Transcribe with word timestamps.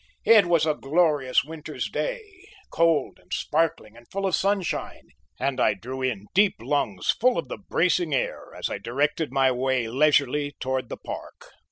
It 0.25 0.47
was 0.47 0.65
a 0.65 0.73
glorious 0.73 1.43
winter's 1.43 1.87
day, 1.87 2.23
cold 2.71 3.19
and 3.21 3.31
sparkling, 3.31 3.95
and 3.95 4.09
full 4.09 4.25
of 4.25 4.33
sunshine, 4.35 5.09
and 5.39 5.59
I 5.59 5.75
drew 5.75 6.01
in 6.01 6.25
deep 6.33 6.55
lungs 6.59 7.11
full 7.11 7.37
of 7.37 7.49
the 7.49 7.57
bracing 7.59 8.11
air 8.11 8.51
as 8.55 8.67
I 8.67 8.79
directed 8.79 9.31
my 9.31 9.51
way 9.51 9.87
leisurely 9.87 10.55
towards 10.59 10.87
the 10.87 10.97
Park. 10.97 11.51